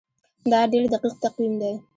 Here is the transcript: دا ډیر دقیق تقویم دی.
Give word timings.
دا 0.51 0.59
ډیر 0.71 0.83
دقیق 0.93 1.13
تقویم 1.23 1.53
دی. 1.61 1.73